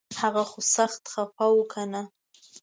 هغه 0.21 0.43
خو 0.49 0.59
سخت 0.75 1.01
خفه 1.13 1.45
و 1.53 1.61
کنه 1.73 2.01